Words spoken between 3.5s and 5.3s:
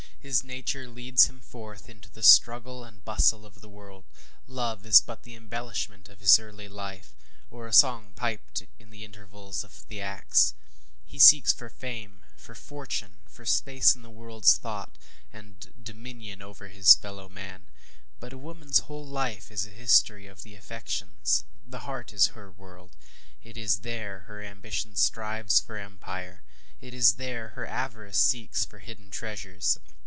the world. Love is but